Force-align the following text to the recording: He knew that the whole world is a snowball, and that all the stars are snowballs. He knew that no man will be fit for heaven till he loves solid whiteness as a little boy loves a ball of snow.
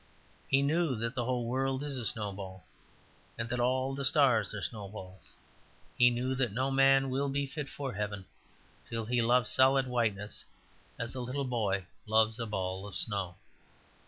He 0.47 0.63
knew 0.63 0.95
that 0.95 1.13
the 1.13 1.25
whole 1.25 1.45
world 1.45 1.83
is 1.83 1.95
a 1.95 2.07
snowball, 2.07 2.63
and 3.37 3.47
that 3.49 3.59
all 3.59 3.93
the 3.93 4.03
stars 4.03 4.51
are 4.55 4.63
snowballs. 4.63 5.35
He 5.95 6.09
knew 6.09 6.33
that 6.33 6.51
no 6.51 6.71
man 6.71 7.11
will 7.11 7.29
be 7.29 7.45
fit 7.45 7.69
for 7.69 7.93
heaven 7.93 8.25
till 8.89 9.05
he 9.05 9.21
loves 9.21 9.51
solid 9.51 9.85
whiteness 9.85 10.43
as 10.97 11.13
a 11.13 11.19
little 11.21 11.45
boy 11.45 11.85
loves 12.07 12.39
a 12.39 12.47
ball 12.47 12.87
of 12.87 12.95
snow. 12.95 13.35